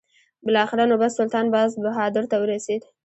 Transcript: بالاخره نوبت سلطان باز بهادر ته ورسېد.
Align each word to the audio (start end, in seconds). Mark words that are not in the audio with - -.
بالاخره 0.45 0.83
نوبت 0.91 1.11
سلطان 1.17 1.45
باز 1.53 1.71
بهادر 1.83 2.23
ته 2.31 2.35
ورسېد. 2.39 2.81